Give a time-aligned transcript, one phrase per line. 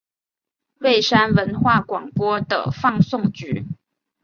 [0.79, 3.67] 蔚山文化广播的放送局。